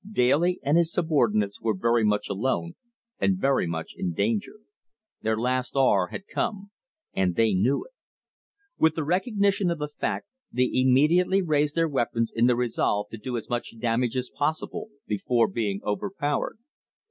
[0.11, 2.73] Daly and his subordinate were very much alone,
[3.19, 4.61] and very much in danger.
[5.21, 6.71] Their last hour had come;
[7.13, 7.91] and they knew it.
[8.79, 13.17] With the recognition of the fact, they immediately raised their weapons in the resolve to
[13.19, 16.57] do as much damage as possible before being overpowered.